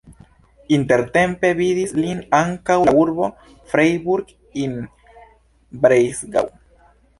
[0.77, 3.29] Intertempe vidis lin ankaŭ la urbo
[3.75, 4.35] Freiburg
[4.65, 4.77] im
[5.87, 6.47] Breisgau.